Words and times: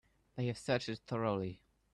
They 0.35 0.47
have 0.47 0.57
searched 0.57 0.89
it 0.89 1.01
thoroughly. 1.05 1.61